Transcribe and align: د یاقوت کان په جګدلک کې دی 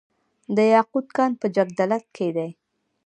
د 0.55 0.57
یاقوت 0.73 1.07
کان 1.17 1.31
په 1.41 1.47
جګدلک 1.55 2.03
کې 2.15 2.27
دی 2.35 2.49